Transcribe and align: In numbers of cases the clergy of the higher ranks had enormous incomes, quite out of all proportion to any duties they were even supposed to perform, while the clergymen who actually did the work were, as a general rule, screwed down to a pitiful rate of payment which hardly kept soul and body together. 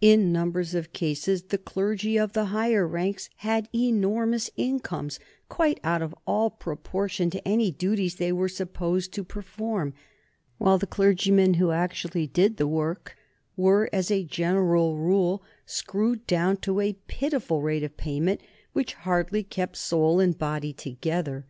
In 0.00 0.32
numbers 0.32 0.74
of 0.74 0.94
cases 0.94 1.42
the 1.42 1.58
clergy 1.58 2.18
of 2.18 2.32
the 2.32 2.46
higher 2.46 2.88
ranks 2.88 3.28
had 3.44 3.68
enormous 3.74 4.50
incomes, 4.56 5.20
quite 5.50 5.80
out 5.84 6.00
of 6.00 6.14
all 6.26 6.48
proportion 6.48 7.28
to 7.28 7.46
any 7.46 7.70
duties 7.70 8.14
they 8.14 8.32
were 8.32 8.46
even 8.46 8.56
supposed 8.56 9.12
to 9.12 9.22
perform, 9.22 9.92
while 10.56 10.78
the 10.78 10.86
clergymen 10.86 11.56
who 11.60 11.72
actually 11.72 12.26
did 12.26 12.56
the 12.56 12.66
work 12.66 13.18
were, 13.54 13.90
as 13.92 14.10
a 14.10 14.24
general 14.24 14.96
rule, 14.96 15.42
screwed 15.66 16.26
down 16.26 16.56
to 16.56 16.80
a 16.80 16.94
pitiful 17.06 17.60
rate 17.60 17.82
of 17.82 17.98
payment 17.98 18.40
which 18.72 18.94
hardly 18.94 19.42
kept 19.42 19.76
soul 19.76 20.20
and 20.20 20.38
body 20.38 20.72
together. 20.72 21.44